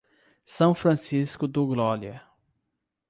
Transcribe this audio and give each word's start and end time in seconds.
São 0.43 0.73
Francisco 0.73 1.47
do 1.47 1.63
Glória 1.67 2.23